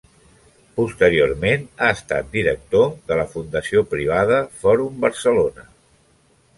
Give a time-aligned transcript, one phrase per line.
[0.79, 5.73] Posteriorment ha estat director de la Fundació Privada Fòrum Barcelona.